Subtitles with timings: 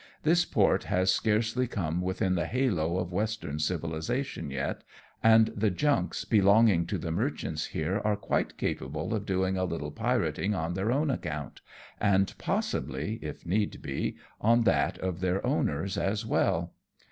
[0.23, 4.83] This port has scarcely come within the halo of Western civilization yet,
[5.21, 9.91] and the junks belonging to the merchants here are quite capable of doing a little
[9.91, 11.61] pirating on their own account,
[11.99, 16.73] and possibly, if need be, on that of their owners as well.